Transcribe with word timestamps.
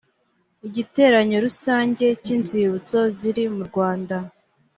igiteranyo 0.67 1.37
rusange 1.45 2.05
cy 2.23 2.29
inzibutso 2.35 2.99
ziri 3.17 3.43
mu 3.55 3.61
rwanda 3.69 4.17